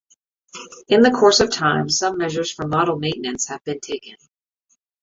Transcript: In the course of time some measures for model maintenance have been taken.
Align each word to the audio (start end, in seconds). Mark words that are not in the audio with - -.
In 0.87 1.03
the 1.03 1.11
course 1.11 1.41
of 1.41 1.51
time 1.51 1.87
some 1.87 2.17
measures 2.17 2.51
for 2.51 2.67
model 2.67 2.97
maintenance 2.97 3.49
have 3.49 3.63
been 3.63 3.79
taken. 3.81 4.15